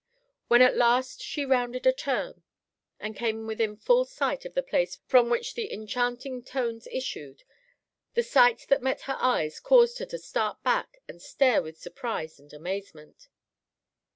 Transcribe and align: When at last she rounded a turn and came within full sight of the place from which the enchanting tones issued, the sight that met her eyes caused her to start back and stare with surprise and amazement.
When 0.47 0.63
at 0.63 0.75
last 0.75 1.21
she 1.21 1.45
rounded 1.45 1.85
a 1.85 1.93
turn 1.93 2.41
and 2.99 3.15
came 3.15 3.45
within 3.45 3.75
full 3.77 4.03
sight 4.03 4.45
of 4.45 4.55
the 4.55 4.63
place 4.63 4.95
from 5.05 5.29
which 5.29 5.53
the 5.53 5.71
enchanting 5.71 6.41
tones 6.41 6.87
issued, 6.91 7.43
the 8.15 8.23
sight 8.23 8.65
that 8.69 8.81
met 8.81 9.01
her 9.01 9.17
eyes 9.19 9.59
caused 9.59 9.99
her 9.99 10.07
to 10.07 10.17
start 10.17 10.63
back 10.63 11.03
and 11.07 11.21
stare 11.21 11.61
with 11.61 11.77
surprise 11.77 12.39
and 12.39 12.51
amazement. 12.51 13.27